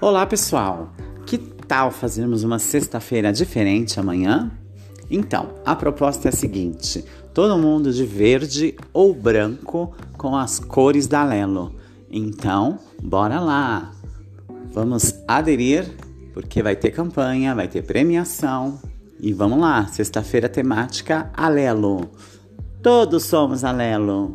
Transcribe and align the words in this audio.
Olá, 0.00 0.24
pessoal! 0.24 0.88
Que 1.26 1.36
tal 1.36 1.90
fazermos 1.90 2.42
uma 2.42 2.58
sexta-feira 2.58 3.30
diferente 3.30 4.00
amanhã? 4.00 4.50
Então, 5.10 5.50
a 5.62 5.76
proposta 5.76 6.26
é 6.26 6.30
a 6.30 6.32
seguinte: 6.32 7.04
todo 7.34 7.58
mundo 7.58 7.92
de 7.92 8.06
verde 8.06 8.74
ou 8.94 9.12
branco 9.12 9.94
com 10.16 10.34
as 10.34 10.58
cores 10.58 11.06
da 11.06 11.22
Lelo. 11.22 11.74
Então, 12.10 12.78
bora 13.02 13.38
lá! 13.40 13.92
Vamos 14.72 15.14
aderir, 15.28 15.84
porque 16.32 16.62
vai 16.62 16.76
ter 16.76 16.92
campanha, 16.92 17.54
vai 17.54 17.68
ter 17.68 17.82
premiação. 17.82 18.80
E 19.20 19.34
vamos 19.34 19.60
lá, 19.60 19.86
sexta-feira 19.88 20.48
temática 20.48 21.30
Alelo. 21.34 22.10
Todos 22.82 23.24
somos 23.24 23.64
Alelo. 23.64 24.34